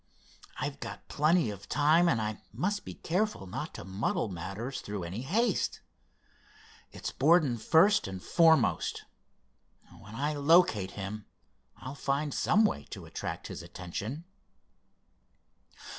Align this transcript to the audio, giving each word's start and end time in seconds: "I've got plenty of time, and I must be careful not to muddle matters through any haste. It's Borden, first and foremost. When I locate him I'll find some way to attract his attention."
"I've 0.57 0.79
got 0.79 1.07
plenty 1.09 1.51
of 1.51 1.69
time, 1.69 2.09
and 2.09 2.19
I 2.19 2.41
must 2.51 2.85
be 2.85 2.95
careful 2.95 3.45
not 3.45 3.71
to 3.75 3.85
muddle 3.85 4.29
matters 4.29 4.81
through 4.81 5.03
any 5.03 5.21
haste. 5.21 5.79
It's 6.91 7.11
Borden, 7.11 7.55
first 7.59 8.07
and 8.07 8.19
foremost. 8.19 9.05
When 9.99 10.15
I 10.15 10.33
locate 10.33 10.93
him 10.97 11.27
I'll 11.77 11.93
find 11.93 12.33
some 12.33 12.65
way 12.65 12.85
to 12.85 13.05
attract 13.05 13.45
his 13.45 13.61
attention." 13.61 14.25